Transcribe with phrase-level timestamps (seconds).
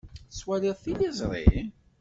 [0.29, 1.47] Tettwaliḍ tiliẓri?